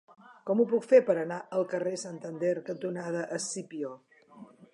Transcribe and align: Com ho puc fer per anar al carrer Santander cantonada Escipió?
Com 0.49 0.61
ho 0.61 0.63
puc 0.71 0.87
fer 0.91 0.99
per 1.09 1.15
anar 1.23 1.37
al 1.57 1.67
carrer 1.75 1.93
Santander 2.05 2.55
cantonada 2.71 3.23
Escipió? 3.39 3.95